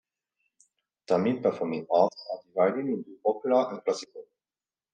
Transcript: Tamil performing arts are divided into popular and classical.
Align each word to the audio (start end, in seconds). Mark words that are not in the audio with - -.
Tamil 1.05 1.43
performing 1.43 1.85
arts 1.91 2.17
are 2.31 2.39
divided 2.47 2.87
into 2.91 3.15
popular 3.23 3.69
and 3.69 3.83
classical. 3.83 4.25